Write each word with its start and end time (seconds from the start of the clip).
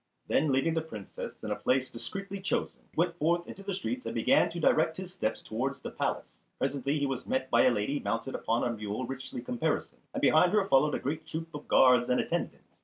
Then 0.27 0.51
leaving 0.51 0.73
the 0.73 0.81
Princess 0.81 1.43
in 1.43 1.51
a 1.51 1.55
place 1.55 1.91
discreetly 1.91 2.39
chosen 2.41 2.79
he 2.89 2.95
went 2.95 3.13
forth 3.17 3.45
into 3.45 3.61
the 3.61 3.75
streets 3.75 4.03
and 4.03 4.15
began 4.15 4.49
to 4.49 4.59
direct 4.59 4.97
his 4.97 5.13
steps 5.13 5.43
towards 5.43 5.79
the 5.79 5.91
palace. 5.91 6.25
Presently 6.57 6.97
he 6.97 7.05
was 7.05 7.27
met 7.27 7.51
by 7.51 7.65
a 7.65 7.69
lady 7.69 7.99
mounted 7.99 8.33
upon 8.33 8.63
a 8.63 8.75
mule 8.75 9.05
richly 9.05 9.41
caparisoned, 9.43 10.01
and 10.11 10.19
behind 10.21 10.53
her 10.53 10.67
followed 10.67 10.95
a 10.95 10.99
great 10.99 11.27
troop 11.27 11.53
of 11.53 11.67
guards 11.67 12.09
and 12.09 12.19
attendants. 12.19 12.65